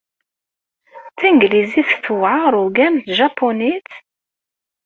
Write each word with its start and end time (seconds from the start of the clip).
Tanglizit 1.19 1.89
tewɛeṛ 2.05 2.53
ugar 2.63 2.91
n 2.91 2.97
tjapunit? 3.05 3.89